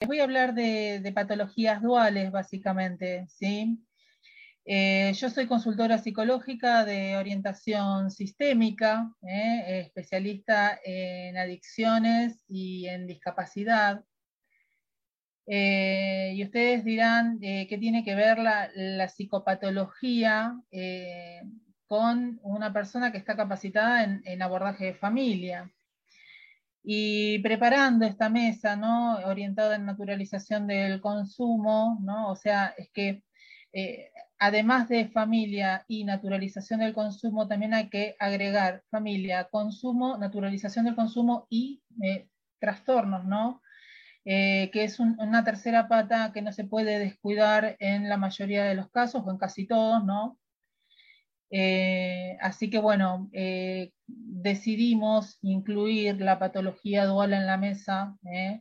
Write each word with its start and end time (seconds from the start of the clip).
Les 0.00 0.08
voy 0.08 0.20
a 0.20 0.24
hablar 0.24 0.54
de, 0.54 1.12
patologías 1.14 1.82
duales, 1.82 2.32
básicamente, 2.32 3.26
¿sí? 3.28 3.78
Eh, 4.64 5.12
yo 5.14 5.28
soy 5.28 5.46
consultora 5.46 5.98
psicológica 5.98 6.86
de 6.86 7.18
orientación 7.18 8.10
sistémica, 8.10 9.12
¿eh? 9.20 9.82
especialista 9.84 10.80
en 10.84 11.36
adicciones 11.36 12.42
y 12.48 12.86
en 12.86 13.06
discapacidad. 13.06 14.02
Eh, 15.46 16.32
y 16.34 16.44
ustedes 16.44 16.82
dirán 16.82 17.38
qué 17.38 17.76
tiene 17.78 18.02
que 18.02 18.14
ver 18.14 18.38
la, 18.38 19.08
psicopatología 19.10 20.58
con 21.86 22.40
una 22.42 22.72
persona 22.72 23.12
que 23.12 23.18
está 23.18 23.36
capacitada 23.36 24.02
en 24.24 24.42
abordaje 24.42 24.86
de 24.86 24.94
familia 24.94 25.70
y 26.92 27.38
preparando 27.38 28.04
esta 28.04 28.28
mesa, 28.28 28.74
¿no? 28.74 29.18
Orientada 29.24 29.76
en 29.76 29.86
naturalización 29.86 30.66
del 30.66 31.00
consumo, 31.00 32.00
¿no? 32.02 32.28
O 32.32 32.34
sea, 32.34 32.74
es 32.76 32.90
que 32.90 33.22
eh, 33.72 34.10
además 34.40 34.88
de 34.88 35.06
familia 35.08 35.84
y 35.86 36.02
naturalización 36.02 36.80
del 36.80 36.92
consumo, 36.92 37.46
también 37.46 37.74
hay 37.74 37.90
que 37.90 38.16
agregar 38.18 38.82
familia, 38.90 39.44
consumo, 39.52 40.18
naturalización 40.18 40.84
del 40.86 40.96
consumo 40.96 41.46
y 41.48 41.80
eh, 42.02 42.28
trastornos, 42.58 43.24
¿no? 43.24 43.62
Eh, 44.24 44.70
que 44.72 44.82
es 44.82 44.98
una 44.98 45.44
tercera 45.44 45.86
pata 45.86 46.32
que 46.32 46.42
no 46.42 46.50
se 46.52 46.64
puede 46.64 46.98
descuidar 46.98 47.76
en 47.78 48.08
la 48.08 48.16
mayoría 48.16 48.64
de 48.64 48.74
los 48.74 48.90
casos 48.90 49.22
o 49.24 49.30
en 49.30 49.38
casi 49.38 49.64
todos, 49.64 50.04
¿no? 50.04 50.40
Eh, 51.50 52.36
así 52.40 52.70
que 52.70 52.78
bueno, 52.78 53.28
eh, 53.32 53.92
decidimos 54.06 55.38
incluir 55.42 56.20
la 56.20 56.38
patología 56.38 57.06
dual 57.06 57.32
en 57.32 57.46
la 57.46 57.56
mesa 57.56 58.16
eh, 58.32 58.60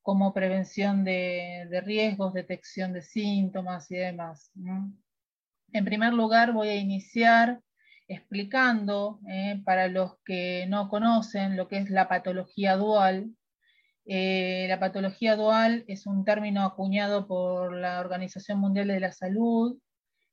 como 0.00 0.32
prevención 0.32 1.04
de, 1.04 1.68
riesgos, 1.84 2.32
detección 2.34 2.92
de 2.92 3.02
síntomas 3.02 3.90
y 3.90 3.96
demás. 3.96 4.50
En 5.72 5.84
primer 5.84 6.12
lugar, 6.14 6.52
voy 6.52 6.68
a 6.68 6.76
iniciar 6.76 7.60
explicando, 8.08 9.20
para 9.64 9.88
los 9.88 10.18
que 10.24 10.66
no 10.68 10.88
conocen 10.88 11.56
lo 11.56 11.68
que 11.68 11.78
es 11.78 11.88
la 11.88 12.08
patología 12.08 12.76
dual, 12.76 13.30
la 14.04 14.80
patología 14.80 15.36
dual 15.36 15.84
es 15.86 16.06
un 16.06 16.24
término 16.24 16.64
acuñado 16.64 17.28
por 17.28 17.76
la 17.76 18.00
Organización 18.00 18.58
Mundial 18.58 18.88
de 18.88 19.00
la 19.00 19.12
Salud 19.12 19.78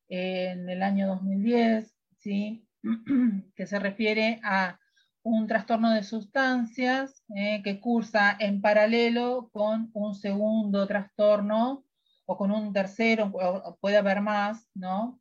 en 0.09 0.69
el 0.69 0.83
año 0.83 1.07
2010, 1.07 1.95
¿sí? 2.17 2.67
que 3.55 3.67
se 3.67 3.79
refiere 3.79 4.39
a 4.43 4.79
un 5.23 5.47
trastorno 5.47 5.91
de 5.91 6.03
sustancias 6.03 7.23
eh, 7.35 7.61
que 7.63 7.79
cursa 7.79 8.35
en 8.39 8.61
paralelo 8.61 9.49
con 9.52 9.89
un 9.93 10.15
segundo 10.15 10.87
trastorno 10.87 11.85
o 12.25 12.37
con 12.37 12.52
un 12.52 12.73
tercero, 12.73 13.31
puede 13.81 13.97
haber 13.97 14.21
más, 14.21 14.69
¿no? 14.75 15.19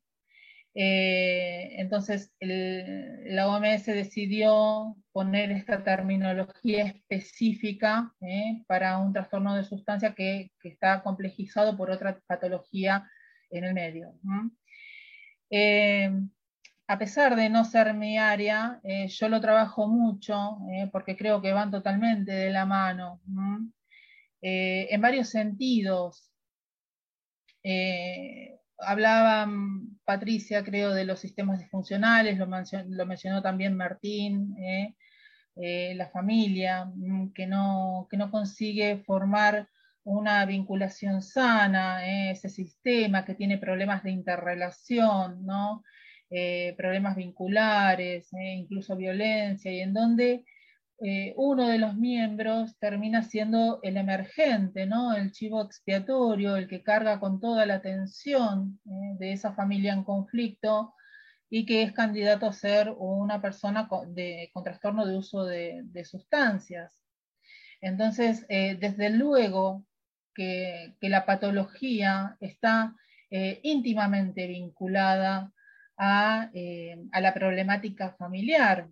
Eh, 0.75 1.81
entonces, 1.81 2.33
la 2.39 3.49
OMS 3.49 3.87
decidió 3.87 4.97
poner 5.13 5.51
esta 5.51 5.83
terminología 5.83 6.85
específica 6.85 8.15
eh, 8.21 8.63
para 8.67 8.99
un 8.99 9.13
trastorno 9.13 9.55
de 9.55 9.65
sustancia 9.65 10.15
que, 10.15 10.53
está 10.63 11.03
complejizado 11.03 11.77
por 11.77 11.91
otra 11.91 12.21
patología 12.27 13.11
en 13.51 13.65
el 13.65 13.75
medio. 13.75 14.15
A 16.91 16.99
pesar 16.99 17.37
de 17.37 17.51
no 17.51 17.67
ser 17.67 17.93
mi 17.93 18.17
área, 18.17 18.81
eh, 18.83 19.09
yo 19.09 19.29
lo 19.29 19.43
trabajo 19.43 19.87
mucho 19.89 20.59
eh, 20.73 20.89
porque 20.91 21.19
creo 21.19 21.43
que 21.43 21.53
van 21.53 21.71
totalmente 21.71 22.33
de 22.33 22.51
la 22.51 22.65
mano, 22.65 23.21
eh, 24.41 24.89
en 24.91 25.01
varios 25.01 25.29
sentidos. 25.29 26.33
hablaba 28.79 29.47
Patricia, 30.05 30.65
creo, 30.65 30.95
de 30.95 31.05
los 31.05 31.21
sistemas 31.21 31.59
disfuncionales, 31.59 32.39
lo, 32.39 32.47
mencionó 33.07 33.43
también 33.43 33.77
Martín, 33.77 34.57
la 35.57 36.09
familia, 36.09 36.91
no, 36.97 37.31
que 38.09 38.17
no 38.17 38.31
consigue 38.31 39.03
formar 39.05 39.69
una 40.09 40.47
vinculación 40.47 41.21
sana, 41.21 42.07
¿eh? 42.07 42.31
ese 42.31 42.49
sistema 42.49 43.27
que 43.27 43.35
tiene 43.35 43.59
problemas 43.59 44.03
de 44.03 44.11
interrelación, 44.11 45.45
¿no? 45.45 45.85
Eh, 46.31 46.75
problemas 46.79 47.15
vinculares, 47.15 48.33
¿eh? 48.33 48.55
incluso 48.55 48.97
violencia, 48.97 49.71
y 49.71 49.81
en 49.81 49.93
donde 49.93 50.45
uno 51.37 51.69
de 51.69 51.79
los 51.79 51.95
miembros 51.95 52.77
termina 52.81 53.23
siendo 53.23 53.79
el 53.85 53.97
emergente, 53.99 54.85
¿no? 54.85 55.15
el 55.15 55.31
chivo 55.31 55.63
expiatorio, 55.63 56.57
el 56.57 56.67
que 56.67 56.83
carga 56.83 57.21
con 57.21 57.39
toda 57.39 57.67
la 57.67 57.81
tensión 57.81 58.81
de 58.83 59.33
esa 59.33 59.53
familia 59.53 59.93
en 59.93 60.03
conflicto 60.03 60.95
y 61.49 61.67
que 61.67 61.85
es 61.85 61.93
candidato 61.93 62.47
a 62.47 62.53
ser 62.53 62.93
una 62.99 63.41
persona 63.41 63.87
con, 63.87 64.13
trastorno 64.65 65.07
de 65.07 65.17
uso 65.17 65.45
de, 65.45 66.05
sustancias. 66.05 67.01
Entonces, 67.81 68.45
desde 68.49 69.11
luego 69.11 69.87
que, 70.39 71.09
la 71.09 71.27
patología 71.27 72.37
está 72.41 72.95
eh, 73.31 73.59
íntimamente 73.65 74.47
vinculada 74.47 75.53
eh, 76.55 76.97
a, 77.11 77.21
la 77.21 77.35
problemática 77.35 78.13
familiar. 78.13 78.89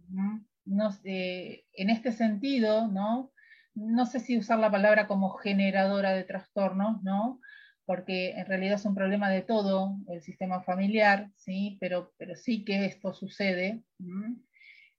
en 0.66 1.90
este 1.90 2.10
sentido, 2.10 2.88
¿no? 2.88 3.30
no 3.74 4.06
sé 4.06 4.18
si 4.18 4.36
usar 4.36 4.58
la 4.58 4.70
palabra 4.70 5.06
como 5.06 5.30
generadora 5.30 6.12
de 6.14 6.24
trastornos, 6.24 7.02
¿no? 7.04 7.40
porque 7.84 8.32
en 8.32 8.46
realidad 8.46 8.74
es 8.74 8.84
un 8.84 8.96
problema 8.96 9.30
de 9.30 9.42
todo 9.42 9.96
el 10.08 10.22
sistema 10.22 10.62
familiar, 10.62 11.30
¿sí? 11.36 11.78
pero, 11.80 12.12
pero 12.18 12.34
sí 12.34 12.64
que 12.64 12.86
esto 12.86 13.14
sucede, 13.14 13.84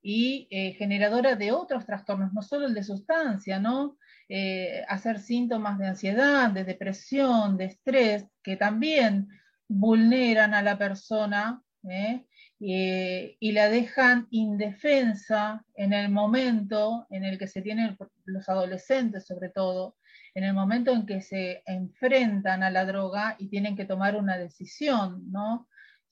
y 0.02 0.48
eh, 0.52 0.72
generadora 0.74 1.36
de 1.36 1.52
otros 1.52 1.86
trastornos, 1.86 2.32
no 2.32 2.42
solo 2.42 2.68
el 2.68 2.74
de 2.74 2.84
sustancia, 2.84 3.60
¿no? 3.60 3.98
Eh, 4.30 4.84
hacer 4.90 5.20
síntomas 5.20 5.80
de 5.80 5.88
ansiedad, 5.88 6.50
de 6.52 6.66
depresión, 6.66 7.58
de 7.58 7.66
estrés, 7.66 8.26
que 8.44 8.58
también 8.58 9.30
vulneran 9.70 10.54
a 10.54 10.62
la 10.62 10.78
persona 10.78 11.62
¿eh? 11.90 12.26
y 12.60 13.52
la 13.54 13.70
dejan 13.70 14.28
indefensa 14.32 15.64
en 15.76 15.94
el 15.94 16.10
momento 16.10 17.08
en 17.10 17.24
el 17.24 17.38
que 17.38 17.48
se 17.48 17.62
tienen 17.62 17.98
los 18.26 18.50
adolescentes 18.50 19.26
sobre 19.26 19.50
todo, 19.50 19.96
en 20.34 20.44
el 20.44 20.54
momento 20.54 20.92
en 20.92 21.06
que 21.06 21.22
se 21.22 21.64
enfrentan 21.66 22.64
a 22.64 22.70
la 22.70 22.86
droga 22.86 23.36
y 23.40 23.48
tienen 23.48 23.76
que 23.76 23.86
tomar 23.86 24.16
una 24.16 24.38
decisión, 24.38 25.32
¿no? 25.32 25.68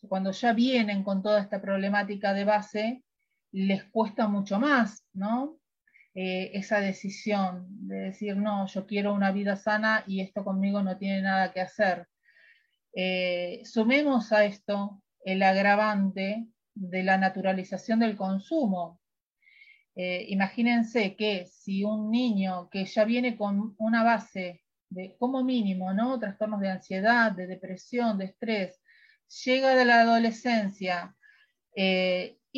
Cuando 0.07 0.31
ya 0.31 0.53
vienen 0.53 1.03
con 1.03 1.21
toda 1.21 1.41
esta 1.41 1.61
problemática 1.61 2.33
de 2.33 2.45
base, 2.45 3.03
les 3.51 3.83
cuesta 3.85 4.27
mucho 4.27 4.59
más, 4.59 5.05
¿no? 5.13 5.57
Eh, 6.17 6.51
esa 6.57 6.79
decisión 6.79 7.67
de 7.69 7.97
decir, 7.97 8.37
no, 8.37 8.65
yo 8.67 8.87
quiero 8.87 9.13
una 9.13 9.33
vida 9.33 9.57
sana 9.57 10.05
y 10.07 10.21
esto 10.21 10.45
conmigo 10.45 10.81
no 10.81 10.97
tiene 10.97 11.21
nada 11.21 11.51
que 11.51 11.59
hacer. 11.59 12.07
Eh, 12.93 13.61
sumemos 13.65 14.31
a 14.31 14.45
esto 14.45 15.03
el 15.25 15.43
agravante 15.43 16.47
de 16.73 17.03
la 17.03 17.17
naturalización 17.17 17.99
del 17.99 18.15
consumo. 18.15 19.01
Eh, 19.93 20.27
imagínense 20.29 21.17
que 21.17 21.47
si 21.47 21.83
un 21.83 22.09
niño 22.09 22.69
que 22.69 22.85
ya 22.85 23.03
viene 23.03 23.35
con 23.35 23.75
una 23.77 24.01
base 24.01 24.63
de, 24.89 25.17
como 25.19 25.43
mínimo, 25.43 25.93
¿no? 25.93 26.17
trastornos 26.17 26.61
de 26.61 26.69
ansiedad, 26.69 27.33
de 27.33 27.45
depresión, 27.45 28.17
de 28.17 28.25
estrés, 28.25 28.81
llega 29.43 29.75
de 29.75 29.83
la 29.83 29.99
adolescencia 29.99 31.13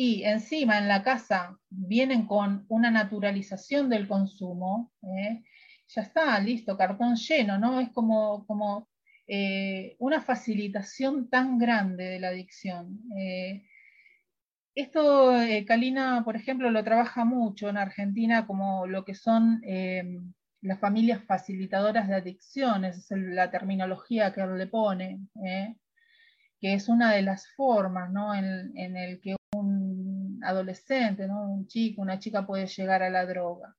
y 0.00 0.22
encima 0.22 0.78
en 0.78 0.86
la 0.86 1.02
casa 1.02 1.58
vienen 1.70 2.26
con 2.28 2.64
una 2.68 2.88
naturalización 2.88 3.90
del 3.90 4.06
consumo, 4.06 4.92
¿eh? 5.02 5.42
ya 5.88 6.02
está, 6.02 6.38
listo, 6.38 6.76
cartón 6.76 7.16
lleno, 7.16 7.58
¿no? 7.58 7.80
Es 7.80 7.90
como, 7.90 8.46
como 8.46 8.88
eh, 9.26 9.96
una 9.98 10.22
facilitación 10.22 11.28
tan 11.28 11.58
grande 11.58 12.04
de 12.04 12.20
la 12.20 12.28
adicción. 12.28 13.00
Eh, 13.18 13.64
esto 14.76 15.32
Kalina, 15.66 16.22
por 16.24 16.36
ejemplo, 16.36 16.70
lo 16.70 16.84
trabaja 16.84 17.24
mucho 17.24 17.68
en 17.68 17.78
Argentina 17.78 18.46
como 18.46 18.86
lo 18.86 19.04
que 19.04 19.16
son 19.16 19.60
las 20.60 20.78
familias 20.78 21.24
facilitadoras 21.24 22.06
de 22.06 22.14
adicciones, 22.14 22.98
es 22.98 23.10
la 23.10 23.50
terminología 23.50 24.32
que 24.32 24.46
le 24.46 24.68
pone, 24.68 25.18
que 26.60 26.74
es 26.74 26.88
una 26.88 27.10
de 27.10 27.22
las 27.22 27.48
formas 27.56 28.12
¿no? 28.12 28.32
en, 28.32 28.70
en 28.76 28.96
el 28.96 29.20
que 29.20 29.37
adolescente, 30.48 31.26
un 31.26 31.66
chico, 31.66 32.02
una 32.02 32.18
chica 32.18 32.46
puede 32.46 32.66
llegar 32.66 33.02
a 33.02 33.10
la 33.10 33.26
droga. 33.26 33.76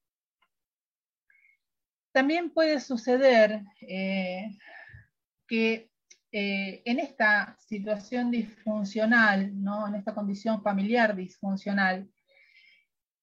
También 2.12 2.52
puede 2.52 2.80
suceder 2.80 3.62
eh, 3.82 4.58
que 5.48 5.90
eh, 6.32 6.82
en 6.86 7.00
esta 7.00 7.56
situación 7.60 8.32
disfuncional, 8.32 9.52
¿no? 9.62 9.88
en 9.88 9.96
esta 9.96 10.14
condición 10.14 10.62
familiar 10.62 11.16
disfuncional, 11.16 12.08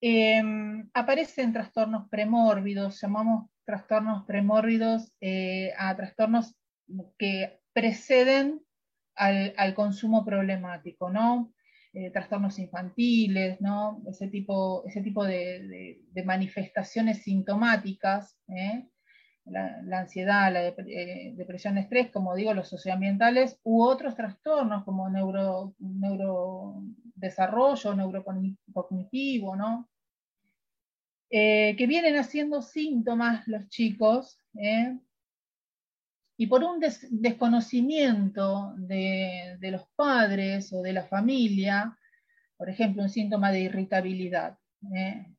em, 0.01 0.89
aparecen 0.93 1.53
trastornos 1.53 2.09
premórbidos, 2.09 3.01
llamamos 3.01 3.51
trastornos 3.65 4.25
premórbidos 4.25 5.13
eh, 5.21 5.73
a 5.79 5.95
trastornos 5.97 6.55
que 7.19 7.61
preceden 7.73 8.63
al, 9.17 9.75
consumo 9.75 10.25
problemático, 10.25 11.11
¿no? 11.11 11.53
Eh, 11.99 12.11
trastornos 12.11 12.59
infantiles, 12.59 13.59
¿no? 13.63 14.03
Ese 14.07 14.29
tipo, 14.29 14.85
ese 14.87 15.01
tipo 15.01 15.25
de, 15.25 15.99
manifestaciones 16.27 17.23
sintomáticas, 17.23 18.39
¿eh? 18.49 18.87
la, 19.47 20.01
ansiedad, 20.01 20.53
la 20.53 20.61
depresión, 20.61 21.79
estrés, 21.79 22.11
como 22.11 22.35
digo, 22.35 22.53
los 22.53 22.69
socioambientales, 22.69 23.59
u 23.63 23.83
otros 23.83 24.15
trastornos 24.15 24.85
como 24.85 25.09
neuro, 25.09 25.75
neurodesarrollo, 25.79 27.95
neurocognitivo, 27.95 29.57
¿no? 29.57 29.89
Eh, 31.31 31.77
que 31.79 31.87
vienen 31.87 32.17
haciendo 32.17 32.61
síntomas 32.61 33.49
los 33.49 33.71
chicos, 33.71 34.39
¿eh? 34.59 34.99
Y 36.37 36.47
por 36.47 36.63
un 36.65 36.81
desconocimiento 37.11 38.75
de, 38.77 39.59
los 39.61 39.83
padres 39.97 40.73
o 40.73 40.83
de 40.83 40.93
la 40.93 41.05
familia, 41.05 41.97
por 42.57 42.69
ejemplo, 42.69 43.03
un 43.03 43.09
síntoma 43.09 43.53
de 43.53 43.61
irritabilidad, 43.61 44.59
¿eh? 44.95 45.33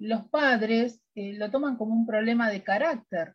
los 0.00 0.28
padres 0.28 1.00
lo 1.14 1.50
toman 1.50 1.76
como 1.76 1.94
un 1.94 2.06
problema 2.06 2.50
de 2.50 2.62
carácter 2.62 3.34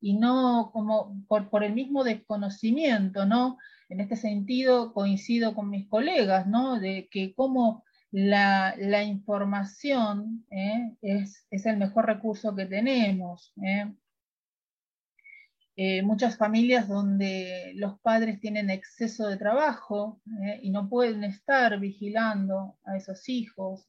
y 0.00 0.14
no 0.14 0.70
como 0.72 1.24
por, 1.26 1.64
el 1.64 1.72
mismo 1.74 2.04
desconocimiento, 2.04 3.26
¿no? 3.26 3.58
En 3.88 4.00
este 4.00 4.16
sentido 4.16 4.92
coincido 4.92 5.54
con 5.54 5.70
mis 5.70 5.88
colegas, 5.88 6.46
¿no? 6.46 6.78
De 6.78 7.08
que 7.10 7.34
como 7.34 7.84
la, 8.10 9.02
información 9.02 10.46
¿eh? 10.50 10.96
es, 11.02 11.46
el 11.50 11.76
mejor 11.76 12.06
recurso 12.06 12.54
que 12.54 12.66
tenemos. 12.66 13.52
¿eh? 13.62 13.92
Eh, 15.76 16.02
muchas 16.02 16.38
familias 16.38 16.88
donde 16.88 17.72
los 17.76 18.00
padres 18.00 18.40
tienen 18.40 18.70
exceso 18.70 19.28
de 19.28 19.36
trabajo 19.36 20.22
y 20.62 20.70
no 20.70 20.88
pueden 20.88 21.22
estar 21.22 21.78
vigilando 21.78 22.78
a 22.84 22.96
esos 22.96 23.28
hijos, 23.28 23.86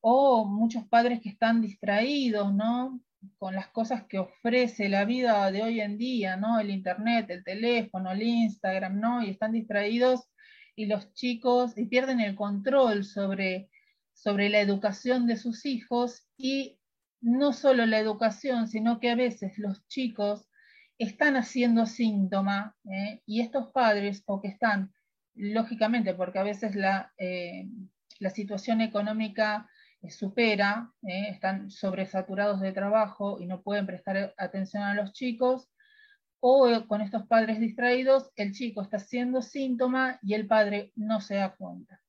o 0.00 0.44
muchos 0.44 0.84
padres 0.88 1.20
que 1.20 1.28
están 1.28 1.62
distraídos, 1.62 2.52
¿no? 2.52 3.00
con 3.38 3.54
las 3.54 3.68
cosas 3.68 4.04
que 4.04 4.18
ofrece 4.18 4.88
la 4.88 5.04
vida 5.04 5.50
de 5.50 5.62
hoy 5.62 5.80
en 5.80 5.98
día, 5.98 6.36
¿no? 6.36 6.60
El 6.60 6.70
internet, 6.70 7.26
el 7.30 7.44
teléfono, 7.44 8.12
el 8.12 8.22
Instagram, 8.22 9.00
¿no? 9.00 9.22
Y 9.22 9.30
están 9.30 9.52
distraídos 9.52 10.28
y 10.76 10.86
los 10.86 11.12
chicos 11.14 11.76
y 11.76 11.86
pierden 11.86 12.20
el 12.20 12.36
control 12.36 13.04
sobre, 13.04 13.70
sobre 14.12 14.48
la 14.48 14.60
educación 14.60 15.26
de 15.26 15.36
sus 15.36 15.66
hijos 15.66 16.28
y 16.36 16.78
no 17.20 17.52
solo 17.52 17.86
la 17.86 17.98
educación, 17.98 18.68
sino 18.68 19.00
que 19.00 19.10
a 19.10 19.16
veces 19.16 19.58
los 19.58 19.86
chicos 19.88 20.47
están 20.98 21.36
haciendo 21.36 21.86
síntoma 21.86 22.76
¿eh? 22.90 23.22
y 23.24 23.40
estos 23.40 23.70
padres 23.70 24.22
o 24.26 24.40
que 24.42 24.48
están, 24.48 24.92
lógicamente, 25.34 26.14
porque 26.14 26.40
a 26.40 26.42
veces 26.42 26.74
la, 26.74 27.12
eh, 27.18 27.68
la 28.18 28.30
situación 28.30 28.80
económica 28.80 29.68
supera, 30.10 30.92
¿eh? 31.02 31.28
están 31.30 31.70
sobresaturados 31.70 32.60
de 32.60 32.72
trabajo 32.72 33.40
y 33.40 33.46
no 33.46 33.62
pueden 33.62 33.86
prestar 33.86 34.34
atención 34.36 34.82
a 34.82 34.94
los 34.94 35.12
chicos, 35.12 35.68
o 36.40 36.86
con 36.86 37.00
estos 37.00 37.26
padres 37.26 37.58
distraídos, 37.58 38.30
el 38.36 38.52
chico 38.52 38.82
está 38.82 38.98
haciendo 38.98 39.42
síntoma 39.42 40.20
y 40.22 40.34
el 40.34 40.46
padre 40.46 40.92
no 40.94 41.20
se 41.20 41.34
da 41.34 41.56
cuenta. 41.56 42.00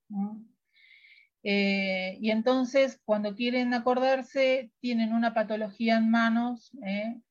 Y 1.42 2.30
entonces, 2.30 3.00
cuando 3.04 3.34
quieren 3.34 3.74
acordarse, 3.74 4.70
tienen 4.78 5.14
una 5.14 5.34
patología 5.34 5.96
en 5.96 6.12
manos 6.12 6.70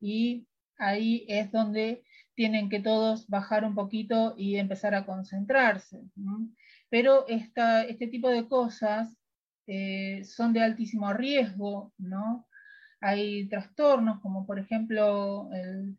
y 0.02 0.49
ahí 0.80 1.26
es 1.28 1.52
donde 1.52 2.04
tienen 2.34 2.70
que 2.70 2.80
todos 2.80 3.28
bajar 3.28 3.66
un 3.66 3.76
poquito 3.76 4.34
y 4.38 4.56
empezar 4.56 4.96
a 4.96 5.06
concentrarse. 5.06 6.02
Pero 6.90 7.26
este 7.28 8.08
tipo 8.08 8.30
de 8.30 8.48
cosas 8.48 9.16
son 10.24 10.54
de 10.54 10.62
altísimo 10.62 11.14
riesgo, 11.14 11.94
¿no? 11.98 12.48
Hay 13.02 13.48
trastornos 13.48 14.20
como 14.20 14.46
por 14.46 14.60
ejemplo 14.60 15.50
el 15.54 15.98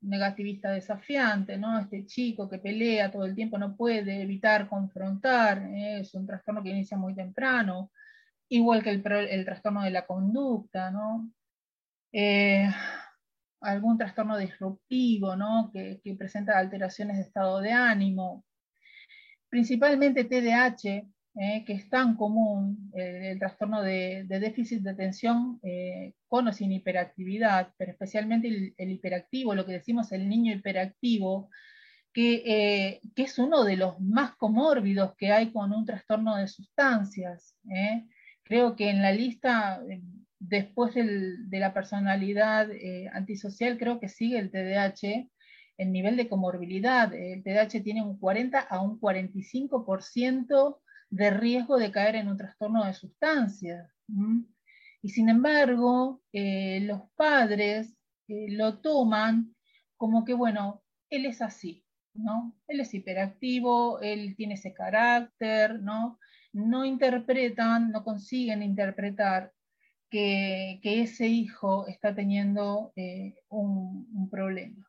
negativista 0.00 0.70
desafiante, 0.70 1.56
¿no? 1.56 1.78
Este 1.78 2.04
chico 2.06 2.48
que 2.48 2.58
pelea 2.58 3.10
todo 3.10 3.24
el 3.24 3.34
tiempo 3.34 3.58
no 3.58 3.76
puede 3.76 4.22
evitar 4.22 4.68
confrontar, 4.68 5.62
¿eh? 5.62 6.00
es 6.00 6.14
un 6.14 6.26
trastorno 6.26 6.62
que 6.62 6.70
inicia 6.70 6.96
muy 6.98 7.14
temprano, 7.14 7.90
igual 8.48 8.82
que 8.82 8.90
el, 8.90 9.44
trastorno 9.44 9.82
de 9.82 9.90
la 9.90 10.06
conducta, 10.06 10.90
¿no? 10.90 11.30
Eh, 12.12 12.68
algún 13.62 13.98
trastorno 13.98 14.36
disruptivo, 14.36 15.36
¿no? 15.36 15.70
Que, 15.72 16.00
presenta 16.18 16.58
alteraciones 16.58 17.16
de 17.16 17.22
estado 17.22 17.60
de 17.60 17.72
ánimo, 17.72 18.44
principalmente 19.48 20.24
TDAH, 20.24 21.06
eh, 21.34 21.64
que 21.64 21.72
es 21.72 21.88
tan 21.88 22.16
común, 22.16 22.92
eh, 22.94 23.30
el 23.32 23.38
trastorno 23.38 23.82
de, 23.82 24.26
déficit 24.28 24.82
de 24.82 24.90
atención 24.90 25.60
eh, 25.62 26.12
con 26.28 26.46
o 26.48 26.52
sin 26.52 26.72
hiperactividad, 26.72 27.72
pero 27.78 27.92
especialmente 27.92 28.74
el, 28.76 28.90
hiperactivo, 28.90 29.54
lo 29.54 29.64
que 29.64 29.72
decimos 29.72 30.12
el 30.12 30.28
niño 30.28 30.54
hiperactivo, 30.54 31.48
que, 32.12 33.00
es 33.16 33.38
uno 33.38 33.64
de 33.64 33.76
los 33.76 33.98
más 34.00 34.36
comórbidos 34.36 35.14
que 35.16 35.32
hay 35.32 35.52
con 35.52 35.72
un 35.72 35.86
trastorno 35.86 36.36
de 36.36 36.48
sustancias. 36.48 37.56
Creo 38.42 38.76
que 38.76 38.90
en 38.90 39.00
la 39.00 39.12
lista, 39.12 39.80
después 40.48 40.94
de 40.94 41.58
la 41.58 41.72
personalidad 41.72 42.68
antisocial, 43.12 43.78
creo 43.78 44.00
que 44.00 44.08
sigue 44.08 44.38
el 44.38 44.50
TDAH 44.50 45.28
el 45.78 45.92
nivel 45.92 46.16
de 46.16 46.28
comorbilidad. 46.28 47.12
El 47.14 47.42
TDAH 47.42 47.82
tiene 47.82 48.02
un 48.02 48.18
40 48.18 48.58
a 48.58 48.80
un 48.80 49.00
45% 49.00 50.78
de 51.10 51.30
riesgo 51.30 51.76
de 51.76 51.90
caer 51.90 52.16
en 52.16 52.28
un 52.28 52.36
trastorno 52.36 52.84
de 52.84 52.94
sustancias. 52.94 53.90
Y 55.02 55.08
sin 55.08 55.28
embargo, 55.28 56.22
eh, 56.32 56.80
los 56.80 57.02
padres 57.16 57.94
eh, 58.28 58.46
lo 58.50 58.78
toman 58.78 59.54
como 59.96 60.24
que, 60.24 60.34
bueno, 60.34 60.82
él 61.10 61.26
es 61.26 61.42
así, 61.42 61.84
¿no? 62.14 62.56
Él 62.66 62.80
es 62.80 62.94
hiperactivo, 62.94 64.00
él 64.00 64.34
tiene 64.36 64.54
ese 64.54 64.72
carácter, 64.72 65.80
¿no? 65.80 66.18
No 66.52 66.84
interpretan, 66.84 67.90
no 67.90 68.04
consiguen 68.04 68.62
interpretar 68.62 69.52
que, 70.12 70.80
ese 70.84 71.26
hijo 71.26 71.86
está 71.88 72.14
teniendo 72.14 72.92
eh, 72.94 73.34
un, 73.48 74.28
problema. 74.30 74.86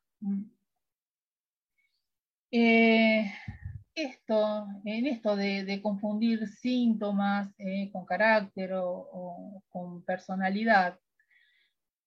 Esto, 3.95 4.67
en 4.85 5.05
esto 5.05 5.35
de, 5.35 5.79
confundir 5.81 6.47
síntomas 6.47 7.53
eh, 7.59 7.91
con 7.91 8.05
carácter 8.05 8.71
o, 8.73 9.63
con 9.69 10.03
personalidad, 10.03 10.99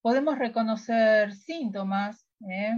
podemos 0.01 0.37
reconocer 0.37 1.33
síntomas 1.33 2.27
eh, 2.49 2.73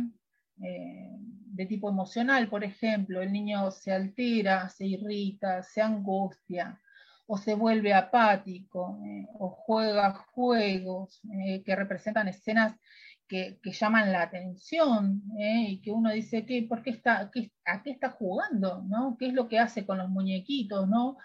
eh, 0.63 1.09
de 1.17 1.65
tipo 1.65 1.89
emocional, 1.89 2.49
por 2.49 2.63
ejemplo, 2.63 3.21
el 3.21 3.31
niño 3.31 3.71
se 3.71 3.91
altera, 3.91 4.69
se 4.69 4.85
irrita, 4.85 5.63
se 5.63 5.81
angustia 5.81 6.79
o 7.31 7.37
se 7.37 7.53
vuelve 7.53 7.93
apático 7.93 8.99
o 9.37 9.49
juega 9.49 10.13
juegos 10.33 11.21
que 11.63 11.75
representan 11.75 12.27
escenas 12.27 12.75
que, 13.27 13.59
llaman 13.63 14.11
la 14.11 14.23
atención 14.23 15.21
¿eh? 15.37 15.65
y 15.69 15.81
que 15.81 15.91
uno 15.91 16.11
dice, 16.11 16.45
¿qué, 16.47 16.65
¿por 16.67 16.81
qué 16.81 16.89
está, 16.89 17.29
¿a 17.65 17.83
qué 17.83 17.91
está 17.91 18.09
jugando? 18.09 18.83
¿no? 18.87 19.15
¿Qué 19.19 19.27
es 19.27 19.33
lo 19.33 19.47
que 19.47 19.59
hace 19.59 19.85
con 19.85 19.99
los 19.99 20.09
muñequitos? 20.09 20.89
¿no? 20.89 21.17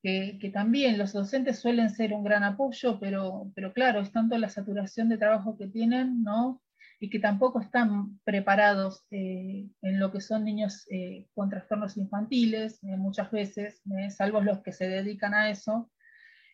Que, 0.00 0.38
también 0.54 0.96
los 0.96 1.12
docentes 1.12 1.58
suelen 1.58 1.90
ser 1.90 2.12
un 2.12 2.22
gran 2.22 2.44
apoyo, 2.44 3.00
pero, 3.00 3.50
pero 3.56 3.72
claro, 3.72 4.00
es 4.00 4.12
tanto 4.12 4.38
la 4.38 4.48
saturación 4.48 5.08
de 5.08 5.18
trabajo 5.18 5.56
que 5.58 5.66
tienen, 5.66 6.22
¿no? 6.22 6.61
Y 7.02 7.10
que 7.10 7.18
tampoco 7.18 7.60
están 7.60 8.20
preparados 8.24 9.04
eh, 9.10 9.68
en 9.82 9.98
lo 9.98 10.12
que 10.12 10.20
son 10.20 10.44
niños 10.44 10.86
eh, 10.88 11.26
con 11.34 11.50
trastornos 11.50 11.96
infantiles, 11.96 12.78
muchas 12.82 13.30
veces, 13.32 13.82
salvo 14.10 14.40
los 14.40 14.62
que 14.62 14.72
se 14.72 14.88
dedican 14.88 15.34
a 15.34 15.50
eso. 15.50 15.90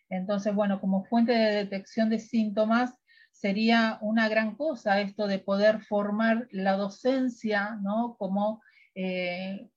Entonces, 0.08 0.54
bueno, 0.54 0.80
como 0.80 1.04
fuente 1.04 1.32
de 1.32 1.56
detección 1.56 2.08
de 2.08 2.18
síntomas, 2.18 2.98
sería 3.30 3.98
una 4.00 4.28
gran 4.28 4.56
cosa 4.56 5.00
esto 5.00 5.26
de 5.26 5.38
poder 5.38 5.82
formar 5.82 6.48
la 6.50 6.72
docencia 6.72 7.78
¿no? 7.82 8.16
como, 8.18 8.62
eh, 8.94 9.68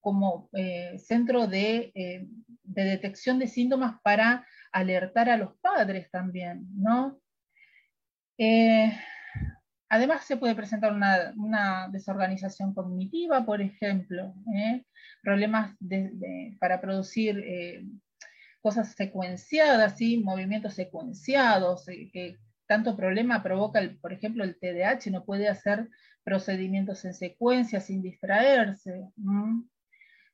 como 0.00 0.48
eh, 0.54 0.98
centro 0.98 1.46
de, 1.46 1.92
eh, 1.94 2.26
de, 2.62 2.84
detección 2.84 3.38
de 3.38 3.46
síntomas 3.46 4.00
para 4.02 4.46
alertar 4.72 5.28
a 5.28 5.36
los 5.36 5.54
padres 5.60 6.10
también. 6.10 6.66
¿no? 6.74 7.20
Además 9.94 10.24
se 10.24 10.36
puede 10.36 10.54
presentar 10.54 10.92
una, 10.92 11.88
desorganización 11.90 12.74
cognitiva, 12.74 13.44
por 13.44 13.60
ejemplo, 13.60 14.34
problemas 15.22 15.76
para 16.58 16.80
producir 16.80 17.44
cosas 18.60 18.94
secuenciadas, 18.94 19.96
movimientos 20.22 20.74
secuenciados, 20.74 21.86
que 22.12 22.38
tanto 22.66 22.96
problema 22.96 23.42
provoca, 23.42 23.80
por 24.00 24.12
ejemplo, 24.12 24.44
el 24.44 24.58
TDAH, 24.58 25.10
no 25.10 25.24
puede 25.24 25.48
hacer 25.48 25.88
procedimientos 26.24 27.04
en 27.04 27.14
secuencia 27.14 27.80
sin 27.80 28.02
distraerse. 28.02 29.08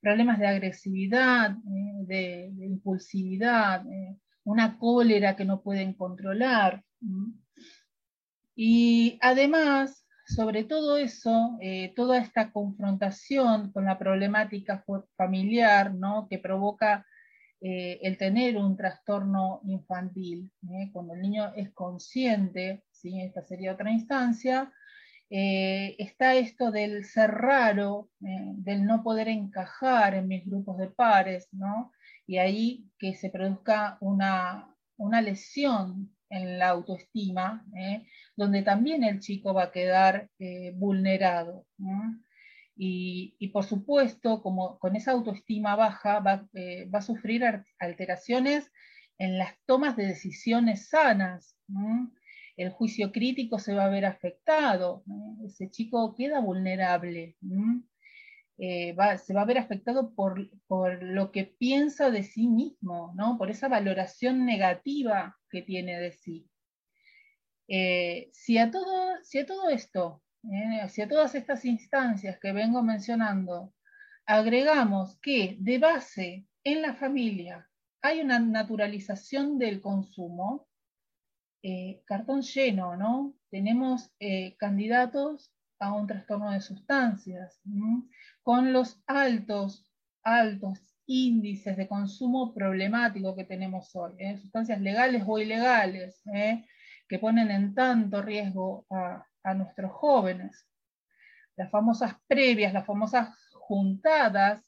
Problemas 0.01 0.39
de 0.39 0.47
agresividad, 0.47 1.51
eh, 1.51 2.05
de, 2.07 2.67
impulsividad, 2.67 3.85
eh, 3.87 4.17
una 4.45 4.79
cólera 4.79 5.37
que 5.37 5.45
no 5.45 5.61
pueden 5.61 5.93
controlar. 5.93 6.83
Y 8.63 9.19
además, 9.23 10.07
sobre 10.27 10.65
todo 10.65 10.99
eso, 10.99 11.57
eh, 11.63 11.95
toda 11.97 12.19
esta 12.19 12.53
confrontación 12.53 13.73
con 13.73 13.87
la 13.87 13.99
problemática 13.99 14.85
familiar 15.17 15.95
¿no? 15.95 16.27
que 16.29 16.39
provoca 16.39 17.07
eh, 17.63 18.01
el 18.03 18.19
tener 18.19 18.59
un 18.59 18.77
trastorno 18.77 19.63
infantil, 19.65 20.53
¿eh? 20.71 20.91
cuando 20.93 21.15
el 21.15 21.23
niño 21.23 21.55
es 21.57 21.73
consciente, 21.73 22.85
¿sí? 22.91 23.23
esta 23.23 23.43
sería 23.47 23.73
otra 23.73 23.91
instancia, 23.93 24.71
está 25.31 26.35
esto 26.35 26.71
del 26.71 27.07
ser 27.07 27.31
raro, 27.31 28.11
del 28.19 28.85
no 28.85 29.03
poder 29.03 29.29
encajar 29.29 30.15
en 30.15 30.29
mis 30.29 30.45
grupos 30.45 30.77
de 30.77 30.89
pares, 30.89 31.49
¿no? 31.53 31.93
y 32.27 32.37
ahí 32.37 32.91
que 32.99 33.15
se 33.15 33.31
produzca 33.31 33.97
una, 34.01 34.77
una 34.99 35.23
lesión 35.23 36.11
en 36.31 36.59
la 36.59 36.69
autoestima, 36.69 37.65
¿eh? 37.77 38.07
donde 38.37 38.63
también 38.63 39.05
el 39.05 39.21
chico 39.21 39.53
va 39.53 39.65
a 39.65 39.73
quedar 39.73 40.31
eh, 40.39 40.73
vulnerado. 40.77 41.67
Y, 42.83 43.49
por 43.53 43.65
supuesto, 43.65 44.41
como 44.43 44.79
con 44.79 44.97
esa 44.97 45.11
autoestima 45.13 45.77
baja, 45.77 46.21
va, 46.21 46.49
eh, 46.55 46.89
a 46.91 47.03
sufrir 47.03 47.45
alteraciones 47.79 48.73
en 49.19 49.37
las 49.37 49.55
tomas 49.67 49.97
de 49.97 50.07
decisiones 50.07 50.89
sanas. 50.89 51.57
El 52.57 52.71
juicio 52.71 53.13
crítico 53.13 53.59
se 53.59 53.75
va 53.75 53.85
a 53.85 53.91
ver 53.91 54.07
afectado, 54.07 55.05
ese 55.45 55.71
chico 55.71 56.15
queda 56.17 56.41
vulnerable. 56.41 57.37
Eh, 58.57 58.95
se 59.25 59.35
va 59.35 59.43
a 59.43 59.47
ver 59.47 59.59
afectado 59.59 60.15
por, 60.15 60.49
lo 61.03 61.33
que 61.33 61.45
piensa 61.45 62.11
de 62.11 62.23
sí 62.23 62.47
mismo, 62.47 63.13
¿no? 63.15 63.37
por 63.37 63.51
esa 63.51 63.69
valoración 63.69 64.45
negativa 64.45 65.40
que 65.51 65.63
tiene 65.63 65.99
de 65.99 66.13
sí. 66.13 66.49
Eh, 67.69 68.31
si, 68.33 68.59
a 68.59 68.71
todo, 68.71 69.23
si, 69.23 69.39
a 69.39 69.47
todo, 69.47 69.69
esto, 69.69 70.23
eh, 70.45 70.89
si 70.89 71.03
a 71.03 71.09
todas 71.09 71.35
estas 71.35 71.65
instancias 71.65 72.39
que 72.41 72.53
vengo 72.53 72.83
mencionando, 72.83 73.75
agregamos 74.27 75.19
que 75.21 75.57
de 75.61 75.79
base 75.79 76.47
en 76.65 76.83
la 76.83 76.95
familia 76.95 77.69
hay 78.03 78.21
una 78.21 78.39
naturalización 78.39 79.59
del 79.59 79.81
consumo, 79.81 80.67
cartón 82.07 82.41
lleno, 82.41 82.97
¿no? 82.97 83.35
Tenemos 83.51 84.11
candidatos 84.59 85.53
a 85.79 85.93
un 85.93 86.07
trastorno 86.07 86.51
de 86.51 86.61
sustancias, 86.63 87.61
con 88.43 88.73
los 88.73 89.03
altos, 89.07 89.85
altos 90.23 90.90
índices 91.11 91.77
de 91.77 91.89
consumo 91.89 92.55
problemático 92.55 93.35
que 93.35 93.45
tenemos 93.45 93.95
hoy, 93.97 94.13
¿eh? 94.19 94.39
sustancias 94.39 94.81
legales 94.81 95.25
o 95.27 95.41
ilegales, 95.41 96.23
¿eh? 96.33 96.65
que 97.09 97.19
ponen 97.19 97.51
en 97.51 97.75
tanto 97.75 98.23
riesgo 98.23 98.87
a, 98.91 99.27
nuestros 99.55 99.91
jóvenes. 99.91 100.69
Las 101.57 101.71
famosas 101.71 102.15
previas, 102.29 102.73
las 102.73 102.87
famosas 102.87 103.31
juntadas, 103.53 104.63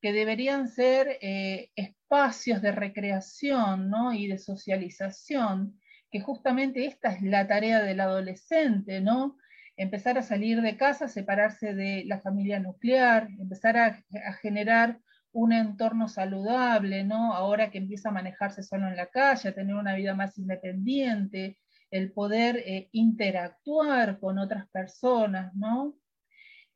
que 0.00 0.12
deberían 0.12 0.68
ser 0.68 1.18
eh, 1.20 1.70
espacios 1.74 2.62
de 2.62 2.72
recreación 2.72 3.92
y 4.14 4.28
de 4.28 4.38
socialización, 4.38 5.78
que 6.10 6.20
justamente 6.20 6.86
esta 6.86 7.10
es 7.12 7.22
la 7.22 7.46
tarea 7.46 7.82
del 7.82 8.00
adolescente, 8.00 9.00
¿no? 9.00 9.36
empezar 9.78 10.18
a 10.18 10.22
salir 10.22 10.60
de 10.60 10.76
casa, 10.76 11.08
separarse 11.08 11.72
de 11.72 12.04
la 12.04 12.20
familia 12.20 12.58
nuclear, 12.58 13.28
empezar 13.38 13.76
a, 13.76 14.02
generar 14.42 14.98
un 15.32 15.52
entorno 15.52 16.08
saludable, 16.08 17.04
¿no? 17.04 17.34
Ahora 17.34 17.70
que 17.70 17.78
empieza 17.78 18.08
a 18.08 18.12
manejarse 18.12 18.62
solo 18.62 18.88
en 18.88 18.96
la 18.96 19.06
calle, 19.06 19.48
a 19.50 19.54
tener 19.54 19.74
una 19.74 19.94
vida 19.94 20.14
más 20.14 20.38
independiente, 20.38 21.58
el 21.90 22.12
poder 22.12 22.56
eh, 22.58 22.88
interactuar 22.92 24.18
con 24.20 24.38
otras 24.38 24.68
personas, 24.70 25.54
¿no? 25.54 25.94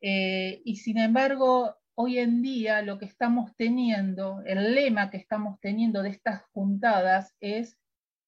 Eh, 0.01 0.61
y 0.65 0.77
sin 0.77 0.97
embargo, 0.97 1.75
hoy 1.95 2.19
en 2.19 2.41
día 2.41 2.81
lo 2.81 2.97
que 2.99 3.05
estamos 3.05 3.55
teniendo, 3.55 4.41
el 4.45 4.75
lema 4.75 5.09
que 5.09 5.17
estamos 5.17 5.59
teniendo 5.59 6.03
de 6.03 6.09
estas 6.09 6.43
juntadas 6.53 7.35
es 7.39 7.77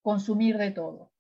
consumir 0.01 0.58
de 0.58 0.72
todo 0.72 1.12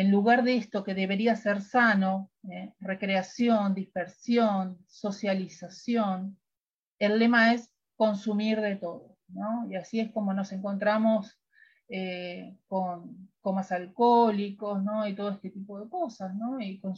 en 0.00 0.10
lugar 0.10 0.44
de 0.44 0.56
esto 0.56 0.82
que 0.82 0.94
debería 0.94 1.36
ser 1.36 1.60
sano, 1.60 2.30
eh, 2.50 2.72
recreación, 2.80 3.74
dispersión, 3.74 4.78
socialización, 4.88 6.39
el 7.00 7.18
lema 7.18 7.54
es 7.54 7.74
consumir 7.96 8.60
de 8.60 8.76
todo. 8.76 9.16
Y 9.68 9.74
así 9.74 10.00
es 10.00 10.12
como 10.12 10.32
nos 10.32 10.52
encontramos 10.52 11.40
eh, 11.88 12.56
con 12.68 13.30
comas 13.40 13.72
alcohólicos 13.72 14.82
y 15.08 15.14
todo 15.14 15.30
este 15.30 15.50
tipo 15.50 15.80
de 15.80 15.88
cosas, 15.88 16.32
y, 16.60 16.78
con 16.80 16.94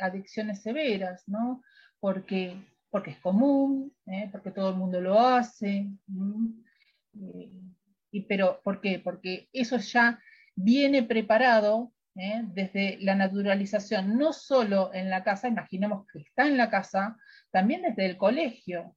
adicciones 0.00 0.62
severas, 0.62 1.24
porque, 2.00 2.56
porque 2.90 3.10
es 3.10 3.18
común, 3.18 3.92
¿eh? 4.06 4.28
porque 4.32 4.50
todo 4.50 4.70
el 4.70 4.76
mundo 4.76 5.00
lo 5.00 5.20
hace. 5.20 5.90
y, 8.10 8.20
pero, 8.22 8.60
¿Por 8.64 8.80
qué? 8.80 8.98
Porque 8.98 9.48
eso 9.52 9.76
ya 9.78 10.18
viene 10.56 11.02
preparado 11.02 11.92
¿eh? 12.16 12.42
desde 12.46 12.98
la 13.00 13.14
naturalización, 13.14 14.16
no 14.16 14.32
solo 14.32 14.92
en 14.94 15.10
la 15.10 15.22
casa, 15.22 15.48
imaginemos 15.48 16.06
que 16.12 16.20
está 16.20 16.46
en 16.46 16.56
la 16.56 16.70
casa, 16.70 17.16
también 17.50 17.82
desde 17.82 18.06
el 18.06 18.16
colegio. 18.16 18.94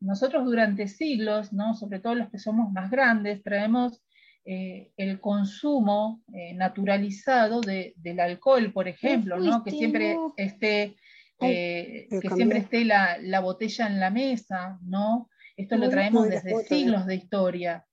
Nosotros 0.00 0.44
durante 0.44 0.88
siglos, 0.88 1.52
¿no? 1.52 1.74
sobre 1.74 2.00
todo 2.00 2.14
los 2.14 2.30
que 2.30 2.38
somos 2.38 2.72
más 2.72 2.90
grandes, 2.90 3.42
traemos 3.42 4.02
eh, 4.44 4.90
el 4.96 5.20
consumo 5.20 6.22
eh, 6.32 6.54
naturalizado 6.54 7.60
del 7.60 8.20
alcohol, 8.20 8.72
por 8.72 8.88
ejemplo, 8.88 9.38
¿no? 9.38 9.62
que 9.62 9.70
siempre 9.70 10.16
esté, 10.36 10.96
que 11.38 12.08
siempre 12.34 12.58
esté 12.58 12.84
la, 12.84 13.18
la, 13.20 13.40
botella 13.40 13.86
en 13.86 14.00
la 14.00 14.10
mesa, 14.10 14.78
¿no? 14.82 15.28
Esto 15.56 15.76
lo 15.76 15.90
traemos 15.90 16.28
desde 16.28 16.64
siglos 16.64 17.06
de 17.06 17.16
historia. 17.16 17.84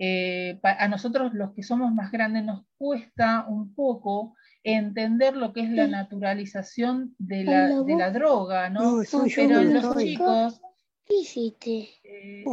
Eh, 0.00 0.60
a 0.62 0.86
nosotros 0.86 1.34
los 1.34 1.52
que 1.54 1.64
somos 1.64 1.92
más 1.92 2.12
grandes 2.12 2.44
nos 2.44 2.64
cuesta 2.76 3.46
un 3.48 3.74
poco 3.74 4.36
entender 4.64 5.36
lo 5.36 5.52
que 5.52 5.62
es 5.62 5.70
la 5.70 5.86
naturalización 5.86 7.14
de 7.18 7.44
la, 7.44 8.10
droga, 8.10 8.68
¿no? 8.70 9.02
Pero 9.34 9.62
los 9.62 9.96
chicos... 9.96 10.60
¿Qué 11.04 11.14
hiciste? 11.20 11.88
Eh, 12.04 12.44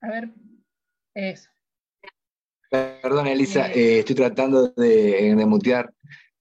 a 0.00 0.08
ver, 0.08 0.30
eso. 1.14 1.50
Perdón, 2.70 3.26
Elisa, 3.26 3.72
eh, 3.72 3.98
estoy 3.98 4.14
tratando 4.14 4.68
de, 4.68 5.34
de, 5.34 5.46
mutear, 5.46 5.92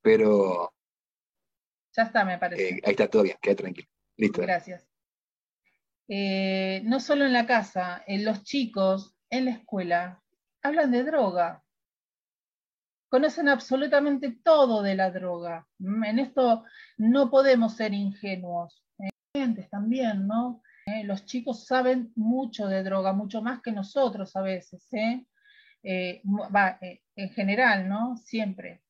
pero... 0.02 0.72
Ya 1.98 2.04
está, 2.04 2.24
me 2.24 2.38
parece. 2.38 2.80
ahí 2.84 2.92
está 2.92 3.08
todo 3.10 3.24
bien, 3.24 3.38
queda 3.42 3.56
tranquilo. 3.56 3.90
Listo. 4.18 4.42
Gracias. 4.42 4.88
no 6.08 7.00
solo 7.00 7.26
en 7.26 7.34
la 7.34 7.48
casa, 7.48 8.04
en 8.06 8.24
los 8.24 8.44
chicos 8.44 9.16
en 9.32 9.46
la 9.46 9.52
escuela 9.52 10.22
hablan 10.62 10.92
de 10.92 11.04
droga. 11.04 11.64
Conocen 13.12 13.50
absolutamente 13.50 14.38
todo 14.42 14.82
de 14.82 14.96
la 14.96 15.12
droga. 15.12 15.68
Mm, 15.80 16.04
en 16.06 16.20
esto 16.20 16.64
no 16.98 17.30
podemos 17.30 17.76
ser 17.76 17.94
ingenuos. 17.94 18.86
Eh, 19.00 19.68
también, 19.70 20.28
¿no? 20.28 20.64
Eh, 20.86 21.04
los 21.04 21.26
chicos 21.26 21.66
saben 21.66 22.14
mucho 22.16 22.68
de 22.70 22.84
droga, 22.84 23.12
mucho 23.12 23.42
más 23.42 23.62
que 23.62 23.74
nosotros 23.74 24.34
a 24.38 24.42
veces. 24.42 24.88
¿eh? 24.94 25.26
en 25.84 27.30
general, 27.32 27.90
¿no? 27.90 28.16
Siempre. 28.16 28.82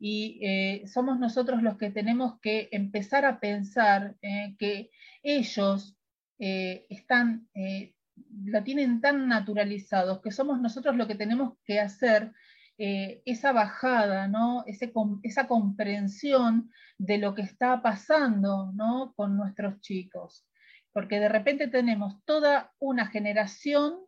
Y 0.00 0.82
somos 0.86 1.20
nosotros 1.20 1.62
los 1.62 1.76
que 1.76 1.90
tenemos 1.90 2.40
que 2.40 2.70
empezar 2.72 3.24
a 3.24 3.38
pensar 3.38 4.16
que 4.58 4.90
ellos 5.22 5.96
están 6.38 7.46
la 8.46 8.64
tienen 8.64 9.02
tan 9.02 9.28
naturalizados 9.28 10.22
que 10.22 10.30
somos 10.30 10.60
nosotros 10.60 10.96
lo 10.96 11.06
que 11.06 11.14
tenemos 11.14 11.58
que 11.66 11.78
hacer 11.78 12.32
eh, 12.78 13.22
esa 13.26 13.52
bajada, 13.52 14.28
¿no? 14.28 14.64
esa 14.66 15.46
comprensión 15.46 16.70
de 16.98 17.18
lo 17.18 17.34
que 17.34 17.42
está 17.42 17.82
pasando 17.82 18.72
¿no? 18.74 19.12
con 19.16 19.36
nuestros 19.36 19.80
chicos. 19.80 20.46
Porque 20.92 21.20
de 21.20 21.28
repente 21.28 21.68
tenemos 21.68 22.22
toda 22.24 22.72
una 22.78 23.06
generación 23.06 24.00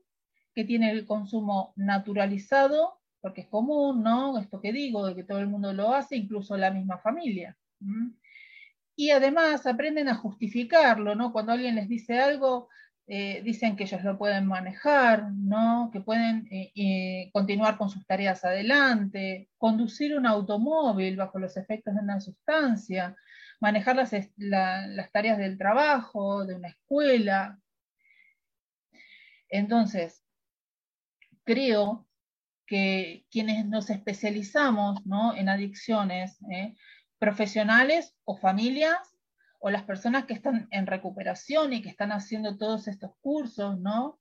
que 0.55 0.65
tiene 0.65 0.91
el 0.91 1.05
consumo 1.05 1.73
naturalizado, 1.77 3.01
porque 3.21 3.43
es 3.43 3.49
común, 3.49 4.03
¿no? 4.03 4.39
Esto 4.39 4.61
que 4.61 4.73
digo, 4.73 5.07
de 5.07 5.15
que 5.15 5.25
todo 5.25 5.41
el 5.41 5.49
mundo 5.49 5.73
lo 5.73 5.95
hace, 5.95 6.17
incluso 6.17 6.57
la 6.57 6.71
misma 6.71 6.99
familia. 6.99 7.57
Y 8.97 9.11
además 9.11 9.67
aprenden 9.67 10.09
a 10.09 10.15
justificarlo, 10.15 11.15
¿no? 11.15 11.33
Cuando 11.33 11.53
alguien 11.53 11.75
les 11.75 11.89
dice 11.89 12.21
algo, 12.21 12.69
eh, 13.07 13.43
dicen 13.45 13.77
que 13.77 13.85
ellos 13.85 14.03
lo 14.03 14.17
pueden 14.17 14.47
manejar, 14.47 15.31
¿no? 15.33 15.91
que 15.93 16.01
pueden 16.01 16.49
eh, 16.51 16.73
eh, 16.75 17.31
continuar 17.33 17.77
con 17.77 17.91
sus 17.91 18.07
tareas 18.07 18.47
adelante, 18.47 19.51
conducir 19.59 20.17
un 20.17 20.25
automóvil 20.27 21.17
bajo 21.17 21.39
los 21.39 21.59
efectos 21.59 21.95
de 21.95 22.01
una 22.01 22.21
sustancia, 22.21 23.15
manejar 23.61 23.97
las, 23.97 24.13
las 24.37 25.13
tareas 25.13 25.37
del 25.37 25.59
trabajo, 25.59 26.47
de 26.47 26.55
una 26.55 26.69
escuela. 26.69 27.61
Entonces, 29.51 30.25
creo 31.45 32.07
que 32.67 33.27
quienes 33.31 33.67
nos 33.67 33.91
especializamos 33.91 35.05
¿no? 35.05 35.37
en 35.37 35.51
adicciones, 35.51 36.39
profesionales 37.19 38.15
o 38.25 38.39
familias, 38.39 39.14
o 39.65 39.71
las 39.71 39.85
personas 39.85 40.27
que 40.27 40.35
están 40.35 40.69
en 40.71 40.87
recuperación 40.87 41.73
y 41.73 41.81
que 41.81 41.89
están 41.89 42.13
haciendo 42.13 42.59
todos 42.59 42.87
estos 42.87 43.13
cursos, 43.23 43.81
¿no? 43.81 44.21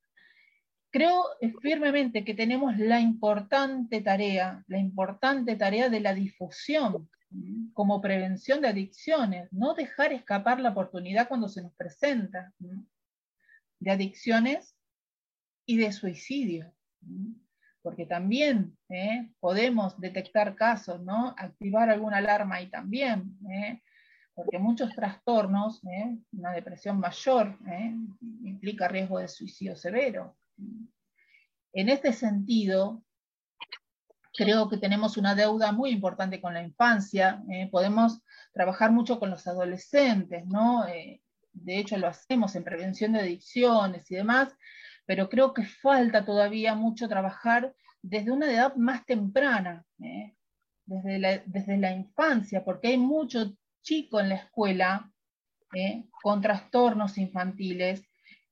Creo 0.89 1.25
firmemente 1.61 2.23
que 2.23 2.33
tenemos 2.33 2.77
la 2.77 3.01
importante 3.01 3.99
tarea, 3.99 4.63
la 4.69 4.77
importante 4.77 5.57
tarea 5.57 5.89
de 5.89 5.99
la 5.99 6.13
difusión 6.13 7.09
como 7.73 7.99
prevención 7.99 8.61
de 8.61 8.69
adicciones, 8.69 9.51
no 9.51 9.73
dejar 9.73 10.13
escapar 10.13 10.61
la 10.61 10.69
oportunidad 10.69 11.27
cuando 11.27 11.49
se 11.49 11.61
nos 11.61 11.73
presenta 11.73 12.53
de 13.79 13.91
adicciones 13.91 14.77
y 15.65 15.75
de 15.75 15.91
suicidio, 15.91 16.73
porque 17.81 18.05
también 18.05 18.77
¿eh? 18.87 19.29
podemos 19.41 19.99
detectar 19.99 20.55
casos, 20.55 21.01
¿no? 21.03 21.35
activar 21.37 21.89
alguna 21.89 22.19
alarma 22.19 22.61
y 22.61 22.69
también. 22.69 23.37
¿eh? 23.51 23.81
Porque 24.35 24.57
muchos 24.57 24.93
trastornos, 24.95 25.83
¿eh? 25.85 26.17
una 26.31 26.51
depresión 26.51 26.99
mayor, 26.99 27.57
¿eh? 27.67 27.95
implica 28.43 28.87
riesgo 28.87 29.19
de 29.19 29.27
suicidio 29.27 29.75
severo. 29.75 30.35
En 31.71 31.89
este 31.89 32.13
sentido, 32.13 33.03
creo 34.33 34.69
que 34.69 34.77
tenemos 34.77 35.17
una 35.17 35.35
deuda 35.35 35.71
muy 35.71 35.91
importante 35.91 36.41
con 36.41 36.53
la 36.53 36.63
infancia, 36.63 37.43
¿eh? 37.49 37.69
podemos 37.71 38.21
trabajar 38.53 38.91
mucho 38.91 39.19
con 39.19 39.29
los 39.29 39.45
adolescentes, 39.47 40.45
¿no? 40.47 40.85
de 40.85 41.77
hecho 41.77 41.97
lo 41.97 42.07
hacemos 42.07 42.55
en 42.55 42.63
prevención 42.63 43.13
de 43.13 43.19
adicciones 43.19 44.09
y 44.09 44.15
demás, 44.15 44.55
pero 45.05 45.29
creo 45.29 45.53
que 45.53 45.65
falta 45.65 46.25
todavía 46.25 46.73
mucho 46.73 47.07
trabajar 47.07 47.75
desde 48.01 48.31
una 48.31 48.51
edad 48.51 48.75
más 48.75 49.05
temprana, 49.05 49.85
desde 50.85 51.19
la, 51.19 51.37
desde 51.45 51.77
la 51.77 51.91
infancia, 51.91 52.63
porque 52.63 52.87
hay 52.87 52.97
mucho 52.97 53.55
chico 53.83 54.19
en 54.19 54.29
la 54.29 54.35
escuela 54.35 55.11
¿eh? 55.73 56.05
con 56.21 56.41
trastornos 56.41 57.17
infantiles 57.17 58.03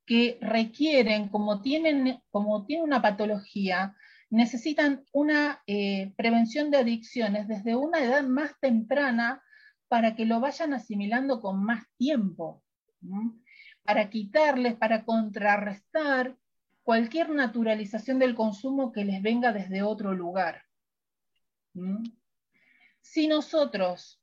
que 0.06 0.38
requieren, 0.42 1.30
como 1.30 1.62
tienen, 1.62 2.22
como 2.30 2.66
una 2.84 3.02
patología, 3.02 3.96
necesitan 4.30 5.06
una 5.14 5.62
eh, 5.68 6.14
prevención 6.18 6.72
de 6.72 6.78
adicciones 6.78 7.48
desde 7.48 7.76
una 7.76 8.04
edad 8.04 8.24
más 8.24 8.60
temprana 8.60 9.42
para 9.88 10.16
que 10.16 10.26
lo 10.26 10.40
vayan 10.40 10.74
asimilando 10.74 11.42
con 11.42 11.64
más 11.64 11.84
tiempo, 11.98 12.64
para 13.84 14.10
quitarles, 14.10 14.76
para 14.76 15.04
contrarrestar 15.04 16.38
cualquier 16.84 17.30
naturalización 17.30 18.18
del 18.18 18.36
consumo 18.36 18.94
que 18.94 19.04
les 19.04 19.22
venga 19.22 19.52
desde 19.52 19.82
otro 19.82 20.14
lugar. 20.14 20.64
Si 23.02 23.28
nosotros 23.28 24.21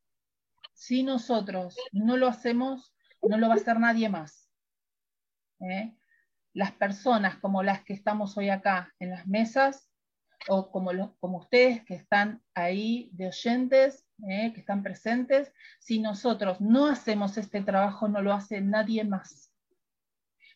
si 0.78 1.02
nosotros 1.02 1.76
no 1.90 2.16
lo 2.16 2.28
hacemos, 2.28 2.94
no 3.20 3.36
lo 3.36 3.48
va 3.48 3.54
a 3.54 3.56
hacer 3.56 3.80
nadie 3.80 4.08
más. 4.08 4.48
¿eh? 5.60 5.96
Las 6.54 6.70
personas 6.70 7.36
como 7.38 7.64
las 7.64 7.82
que 7.82 7.94
estamos 7.94 8.38
hoy 8.38 8.48
acá 8.48 8.94
en 9.00 9.10
las 9.10 9.26
mesas, 9.26 9.90
o 10.46 10.70
como, 10.70 10.92
ustedes 11.36 11.84
que 11.84 11.96
están 11.96 12.40
ahí 12.54 13.10
de 13.12 13.26
oyentes, 13.26 14.06
¿eh? 14.28 14.52
que 14.54 14.60
están 14.60 14.84
presentes, 14.84 15.52
si 15.80 15.98
nosotros 15.98 16.60
no 16.60 16.86
hacemos 16.86 17.36
este 17.38 17.60
trabajo, 17.60 18.06
no 18.06 18.22
lo 18.22 18.32
hace 18.32 18.60
nadie 18.60 19.02
más. 19.02 19.52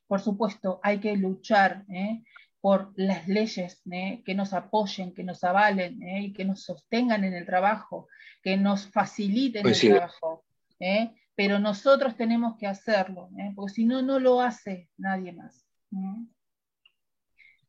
Por 0.07 0.20
supuesto, 0.20 0.79
hay 0.85 1.01
que 1.01 1.16
luchar 1.16 1.85
¿eh? 1.88 2.23
Por 2.62 2.92
las 2.94 3.27
leyes 3.27 3.83
¿eh? 3.90 4.22
que 4.25 4.37
nos 4.37 4.53
apoyen, 4.53 5.12
que 5.12 5.25
nos 5.25 5.42
avalen 5.42 6.01
¿eh? 6.01 6.22
y 6.22 6.33
que 6.33 6.44
nos 6.44 6.62
sostengan 6.62 7.25
en 7.25 7.35
el 7.35 7.44
trabajo, 7.44 8.09
que 8.40 8.57
nos 8.57 8.87
faciliten 8.87 9.66
el 9.66 9.79
trabajo. 9.79 10.44
¿eh? 10.79 11.12
Pero 11.35 11.59
nosotros 11.59 12.16
tenemos 12.16 12.57
que 12.57 12.68
hacerlo, 12.68 13.31
porque 13.57 13.75
si 13.75 13.85
no, 13.85 14.01
no 14.01 14.20
lo 14.20 14.40
hace 14.40 14.88
nadie 14.96 15.33
más. 15.33 15.66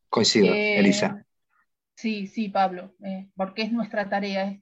Coincido, 0.10 0.53
Elisa. 0.53 1.25
Sí, 1.95 2.27
sí, 2.27 2.49
Pablo, 2.49 2.93
porque 3.36 3.63
es 3.63 3.71
nuestra 3.71 4.10
tarea. 4.10 4.60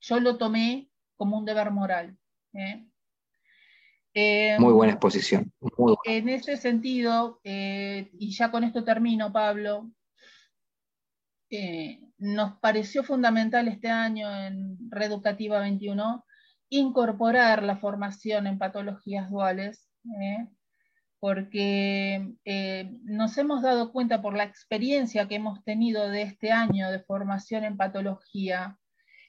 yo 0.00 0.20
lo 0.20 0.38
tomé 0.38 0.88
como 1.16 1.36
un 1.36 1.44
deber 1.44 1.70
moral. 1.72 2.16
Em, 4.20 4.60
muy 4.60 4.72
buena 4.72 4.94
exposición. 4.94 5.52
En 6.04 6.28
ese 6.28 6.56
sentido, 6.56 7.38
eh, 7.44 8.10
y 8.18 8.32
ya 8.32 8.50
con 8.50 8.64
esto 8.64 8.82
termino, 8.82 9.32
Pablo, 9.32 9.92
eh, 11.50 12.00
nos 12.18 12.58
pareció 12.58 13.04
fundamental 13.04 13.68
este 13.68 13.88
año 13.88 14.28
en 14.36 14.76
Reeducativa 14.90 15.60
21 15.60 16.24
incorporar 16.68 17.62
la 17.62 17.76
formación 17.76 18.48
en 18.48 18.58
patologías 18.58 19.30
duales, 19.30 19.88
eh, 20.20 20.48
porque 21.20 22.34
nos 23.04 23.38
hemos 23.38 23.62
dado 23.62 23.92
cuenta 23.92 24.20
por 24.20 24.36
la 24.36 24.44
experiencia 24.44 25.28
que 25.28 25.36
hemos 25.36 25.62
tenido 25.62 26.08
de 26.08 26.22
este 26.22 26.50
año 26.50 26.90
de 26.90 27.00
formación 27.00 27.62
en 27.62 27.76
patología, 27.76 28.78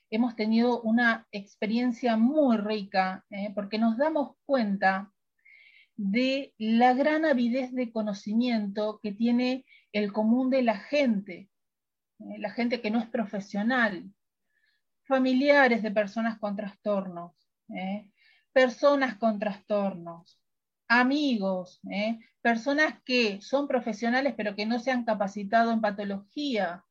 hemos 0.09 0.35
tenido 0.35 0.81
una 0.81 1.27
experiencia 1.31 2.17
muy 2.17 2.57
rica, 2.57 3.25
¿eh? 3.29 3.51
porque 3.53 3.77
nos 3.77 3.97
damos 3.97 4.35
cuenta 4.45 5.11
de 5.95 6.53
la 6.57 6.93
gran 6.93 7.25
avidez 7.25 7.73
de 7.73 7.91
conocimiento 7.91 8.99
que 9.03 9.11
tiene 9.11 9.65
el 9.91 10.11
común 10.13 10.49
de 10.49 10.63
la 10.63 10.77
gente, 10.77 11.49
¿eh? 12.19 12.39
la 12.39 12.51
gente 12.51 12.81
que 12.81 12.91
no 12.91 12.99
es 12.99 13.07
profesional, 13.07 14.11
familiares 15.03 15.83
de 15.83 15.91
personas 15.91 16.39
con 16.39 16.55
trastornos, 16.55 17.33
¿eh? 17.75 18.09
personas 18.51 19.15
con 19.17 19.39
trastornos, 19.39 20.39
amigos, 20.87 21.81
personas 22.41 22.95
que 23.05 23.39
son 23.41 23.67
profesionales 23.67 24.33
pero 24.35 24.55
que 24.55 24.65
no 24.65 24.79
se 24.79 24.91
han 24.91 25.05
capacitado 25.05 25.71
en 25.71 25.81
patología, 25.81 26.83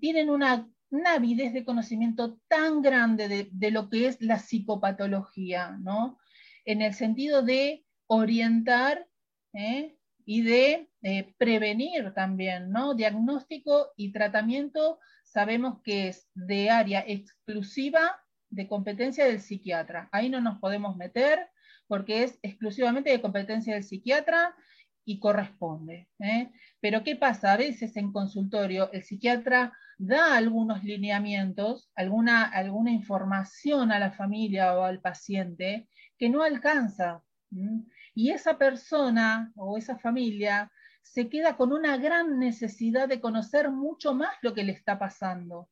tienen 0.00 0.30
una 0.30 0.68
una 0.90 1.14
avidez 1.14 1.52
de 1.52 1.64
conocimiento 1.64 2.38
tan 2.48 2.82
grande 2.82 3.48
de, 3.50 3.70
lo 3.70 3.88
que 3.88 4.08
es 4.08 4.20
la 4.20 4.38
psicopatología, 4.38 5.76
¿no? 5.80 6.18
En 6.64 6.82
el 6.82 6.94
sentido 6.94 7.42
de 7.42 7.84
orientar 8.06 9.06
¿eh? 9.54 9.96
y 10.24 10.42
de 10.42 10.90
eh, 11.02 11.34
prevenir 11.38 12.12
también, 12.12 12.70
¿no? 12.70 12.94
Diagnóstico 12.94 13.92
y 13.96 14.12
tratamiento 14.12 14.98
sabemos 15.24 15.80
que 15.82 16.08
es 16.08 16.28
de 16.34 16.70
área 16.70 17.04
exclusiva 17.06 18.20
de 18.50 18.66
competencia 18.66 19.24
del 19.24 19.40
psiquiatra. 19.40 20.08
Ahí 20.10 20.28
no 20.28 20.40
nos 20.40 20.58
podemos 20.58 20.96
meter 20.96 21.48
porque 21.86 22.24
es 22.24 22.38
exclusivamente 22.42 23.10
de 23.10 23.20
competencia 23.20 23.74
del 23.74 23.84
psiquiatra 23.84 24.54
y 25.04 25.20
corresponde. 25.20 26.08
¿eh? 26.18 26.50
Pero 26.80 27.04
¿qué 27.04 27.16
pasa? 27.16 27.52
A 27.52 27.56
veces 27.56 27.96
en 27.96 28.12
consultorio 28.12 28.90
el 28.92 29.04
psiquiatra 29.04 29.72
da 30.00 30.34
algunos 30.34 30.82
lineamientos, 30.82 31.90
alguna, 31.94 32.44
alguna 32.44 32.90
información 32.90 33.92
a 33.92 33.98
la 33.98 34.12
familia 34.12 34.74
o 34.74 34.84
al 34.84 34.98
paciente 35.00 35.88
que 36.18 36.30
no 36.30 36.42
alcanza. 36.42 37.22
Y 38.14 38.30
esa 38.30 38.56
persona 38.56 39.52
o 39.56 39.76
esa 39.76 39.98
familia 39.98 40.72
se 41.02 41.28
queda 41.28 41.56
con 41.58 41.72
una 41.72 41.98
gran 41.98 42.38
necesidad 42.38 43.08
de 43.08 43.20
conocer 43.20 43.70
mucho 43.70 44.14
más 44.14 44.30
lo 44.40 44.54
que 44.54 44.64
le 44.64 44.72
está 44.72 44.98
pasando. 44.98 45.68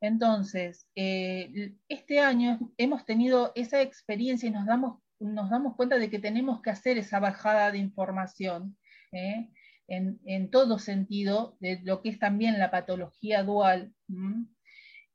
Entonces, 0.00 0.88
eh, 0.96 1.76
este 1.88 2.18
año 2.18 2.58
hemos 2.76 3.04
tenido 3.04 3.52
esa 3.54 3.82
experiencia 3.82 4.48
y 4.48 4.52
nos 4.52 4.66
damos, 4.66 5.00
nos 5.20 5.48
damos 5.48 5.76
cuenta 5.76 5.96
de 5.96 6.10
que 6.10 6.18
tenemos 6.18 6.60
que 6.60 6.70
hacer 6.70 6.98
esa 6.98 7.20
bajada 7.20 7.70
de 7.70 7.78
información. 7.78 8.76
¿eh? 9.12 9.48
En, 9.88 10.50
todo 10.50 10.78
sentido 10.78 11.56
de 11.60 11.80
lo 11.82 12.02
que 12.02 12.10
es 12.10 12.18
también 12.18 12.58
la 12.58 12.70
patología 12.70 13.42
dual, 13.42 13.92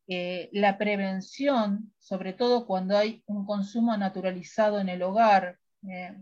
eh, 0.07 0.49
la 0.51 0.77
prevención, 0.77 1.93
sobre 1.99 2.33
todo 2.33 2.65
cuando 2.65 2.97
hay 2.97 3.23
un 3.27 3.45
consumo 3.45 3.95
naturalizado 3.95 4.79
en 4.79 4.89
el 4.89 5.03
hogar, 5.03 5.59
eh, 5.88 6.15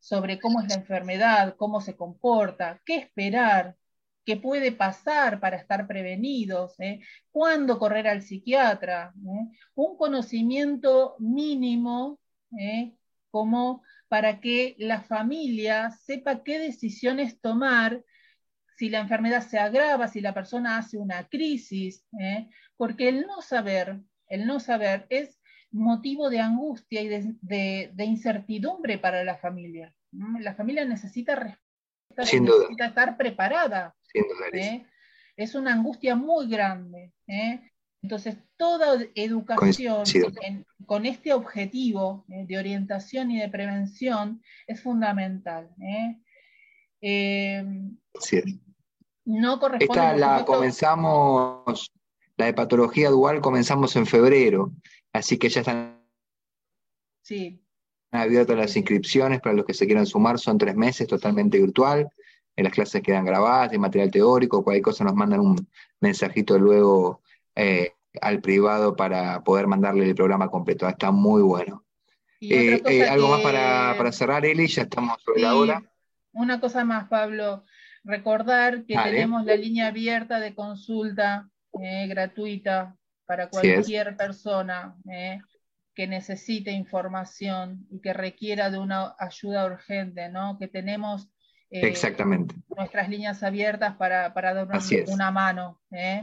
sobre 0.00 0.40
cómo 0.40 0.60
es 0.60 0.68
la 0.68 0.74
enfermedad, 0.74 1.54
cómo 1.56 1.80
se 1.80 1.96
comporta, 1.96 2.80
qué 2.84 2.96
esperar, 2.96 3.76
qué 4.24 4.36
puede 4.36 4.72
pasar 4.72 5.40
para 5.40 5.56
estar 5.56 5.86
prevenidos, 5.86 6.78
¿eh? 6.80 7.00
cuándo 7.30 7.78
correr 7.78 8.08
al 8.08 8.22
psiquiatra, 8.22 9.12
un 9.74 9.96
conocimiento 9.96 11.16
mínimo 11.18 12.18
como 13.30 13.82
para 14.10 14.40
que 14.40 14.74
la 14.76 15.02
familia 15.02 15.92
sepa 15.92 16.42
qué 16.42 16.58
decisiones 16.58 17.40
tomar 17.40 18.02
si 18.76 18.90
la 18.90 18.98
enfermedad 18.98 19.46
se 19.46 19.56
agrava, 19.56 20.08
si 20.08 20.20
la 20.20 20.34
persona 20.34 20.78
hace 20.78 20.98
una 20.98 21.28
crisis, 21.28 22.04
¿eh? 22.18 22.48
porque 22.76 23.08
el 23.08 23.20
no 23.20 23.40
saber, 23.40 24.00
el 24.26 24.48
no 24.48 24.58
saber 24.58 25.06
es 25.10 25.38
motivo 25.70 26.28
de 26.28 26.40
angustia 26.40 27.02
y 27.02 27.08
de, 27.08 28.04
incertidumbre 28.04 28.98
para 28.98 29.22
la 29.22 29.36
familia. 29.36 29.94
La 30.40 30.56
familia 30.56 30.84
necesita, 30.84 31.56
necesita 32.16 32.86
estar 32.86 33.16
preparada. 33.16 33.94
¿eh? 34.52 34.86
Es 35.36 35.54
una 35.54 35.74
angustia 35.74 36.16
muy 36.16 36.48
grande. 36.48 37.12
¿eh? 37.28 37.69
Entonces, 38.02 38.38
toda 38.56 38.98
educación 39.14 40.04
con 40.86 41.06
este 41.06 41.32
objetivo 41.32 42.24
¿eh? 42.28 42.46
de 42.46 42.58
orientación 42.58 43.30
y 43.30 43.38
de 43.38 43.48
prevención 43.48 44.42
es 44.66 44.82
fundamental. 44.82 45.68
No 49.24 49.60
corresponde. 49.60 49.84
Esta 49.84 50.16
la 50.16 50.44
comenzamos, 50.44 51.92
la 52.36 52.46
de 52.46 52.54
patología 52.54 53.10
dual 53.10 53.40
comenzamos 53.40 53.94
en 53.96 54.06
febrero. 54.06 54.72
Así 55.12 55.38
que 55.38 55.48
ya 55.48 55.60
están 55.60 56.00
sí. 57.22 57.62
abiertas 58.12 58.56
las 58.56 58.76
inscripciones 58.76 59.40
para 59.40 59.54
los 59.54 59.66
que 59.66 59.74
se 59.74 59.86
quieran 59.86 60.06
sumar, 60.06 60.38
son 60.38 60.56
tres 60.56 60.74
meses 60.74 61.06
totalmente 61.06 61.58
virtual. 61.58 62.08
En 62.56 62.64
las 62.64 62.72
clases 62.72 63.02
quedan 63.02 63.24
grabadas, 63.24 63.70
de 63.70 63.78
material 63.78 64.10
teórico, 64.10 64.64
cualquier 64.64 64.82
cosa 64.82 65.04
nos 65.04 65.14
mandan 65.14 65.40
un 65.40 65.68
mensajito 66.00 66.58
luego 66.58 67.22
eh, 67.54 67.92
al 68.20 68.40
privado 68.40 68.96
para 68.96 69.42
poder 69.42 69.66
mandarle 69.66 70.08
el 70.08 70.14
programa 70.14 70.48
completo. 70.48 70.88
Está 70.88 71.10
muy 71.10 71.42
bueno. 71.42 71.84
Eh, 72.40 72.82
eh, 72.86 73.04
¿Algo 73.04 73.28
más 73.28 73.40
para, 73.42 74.12
cerrar, 74.12 74.44
Eli? 74.44 74.66
Ya 74.66 74.82
estamos 74.82 75.22
sobre 75.22 75.42
la 75.42 75.54
hora. 75.54 75.82
Una 76.32 76.60
cosa 76.60 76.84
más, 76.84 77.08
Pablo. 77.08 77.64
Recordar 78.02 78.86
que 78.86 78.96
tenemos 78.96 79.44
la 79.44 79.56
línea 79.56 79.88
abierta 79.88 80.40
de 80.40 80.54
consulta 80.54 81.50
gratuita 82.08 82.96
para 83.26 83.48
cualquier 83.48 84.16
persona 84.16 84.96
que 85.94 86.06
necesite 86.06 86.70
información 86.70 87.86
y 87.90 88.00
que 88.00 88.14
requiera 88.14 88.70
de 88.70 88.78
una 88.78 89.14
ayuda 89.18 89.66
urgente, 89.66 90.30
¿no? 90.30 90.56
Que 90.58 90.66
tenemos 90.66 91.28
eh, 91.70 91.86
Exactamente. 91.86 92.54
nuestras 92.76 93.08
líneas 93.08 93.42
abiertas 93.42 93.96
para, 93.96 94.34
para 94.34 94.54
dar 94.54 94.68
una, 95.08 95.30
mano. 95.30 95.80
¿eh? 95.90 96.22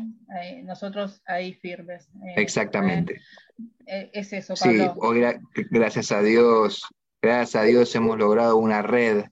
nosotros 0.63 1.21
ahí 1.25 1.53
firmes. 1.53 2.09
Exactamente. 2.35 3.21
es 3.85 4.33
eso, 4.33 4.55
Pablo. 4.55 4.95
Sí, 5.55 5.63
gracias 5.71 6.11
a 6.11 6.21
Dios, 6.21 6.85
gracias 7.21 7.61
a 7.61 7.65
Dios 7.65 7.95
hemos 7.95 8.17
logrado 8.17 8.57
una 8.57 8.81
red 8.81 9.25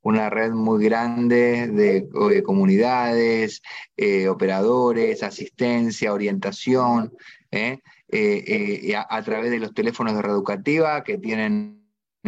una 0.00 0.30
red 0.30 0.52
muy 0.52 0.84
grande 0.84 1.68
de, 1.68 2.42
comunidades, 2.42 3.62
eh, 3.96 4.28
operadores, 4.28 5.22
asistencia, 5.22 6.12
orientación, 6.12 7.12
¿eh? 7.50 7.80
Eh, 8.10 8.94
a, 8.96 9.06
a, 9.14 9.22
través 9.22 9.50
de 9.50 9.58
los 9.58 9.74
teléfonos 9.74 10.14
de 10.14 10.22
reeducativa 10.22 11.04
que 11.04 11.18
tienen 11.18 11.77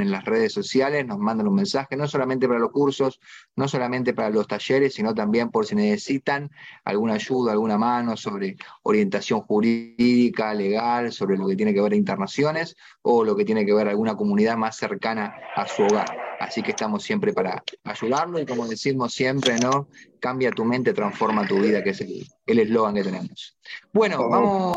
en 0.00 0.10
las 0.10 0.24
redes 0.24 0.52
sociales, 0.52 1.06
nos 1.06 1.18
mandan 1.18 1.48
un 1.48 1.54
mensaje, 1.54 1.96
no 1.96 2.08
solamente 2.08 2.48
para 2.48 2.60
los 2.60 2.70
cursos, 2.70 3.20
no 3.56 3.68
solamente 3.68 4.14
para 4.14 4.30
los 4.30 4.46
talleres, 4.46 4.94
sino 4.94 5.14
también 5.14 5.50
por 5.50 5.66
si 5.66 5.74
necesitan 5.74 6.50
alguna 6.84 7.14
ayuda, 7.14 7.52
alguna 7.52 7.78
mano 7.78 8.16
sobre 8.16 8.56
orientación 8.82 9.40
jurídica, 9.42 10.54
legal, 10.54 11.12
sobre 11.12 11.36
lo 11.36 11.46
que 11.46 11.56
tiene 11.56 11.74
que 11.74 11.80
ver 11.80 11.94
internaciones 11.94 12.76
o 13.02 13.24
lo 13.24 13.36
que 13.36 13.44
tiene 13.44 13.64
que 13.64 13.74
ver 13.74 13.88
alguna 13.88 14.16
comunidad 14.16 14.56
más 14.56 14.76
cercana 14.76 15.34
a 15.54 15.66
su 15.66 15.82
hogar. 15.82 16.30
Así 16.40 16.62
que 16.62 16.70
estamos 16.70 17.02
siempre 17.02 17.34
para 17.34 17.62
ayudarlo 17.84 18.40
y 18.40 18.46
como 18.46 18.66
decimos 18.66 19.12
siempre, 19.12 19.58
¿no? 19.58 19.88
Cambia 20.18 20.50
tu 20.50 20.64
mente, 20.64 20.94
transforma 20.94 21.46
tu 21.46 21.60
vida, 21.60 21.84
que 21.84 21.90
es 21.90 22.00
el 22.00 22.58
eslogan 22.58 22.94
que 22.94 23.04
tenemos. 23.04 23.58
Bueno, 23.92 24.26
vamos. 24.28 24.68